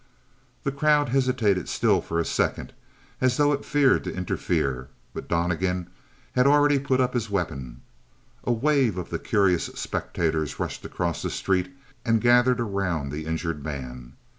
[0.63, 2.73] The crowd hesitated still for a second,
[3.21, 5.91] as though it feared to interfere; but Donnegan
[6.31, 7.81] had already put up his weapon.
[8.43, 11.71] A wave of the curious spectators rushed across the street
[12.03, 14.13] and gathered around the injured man.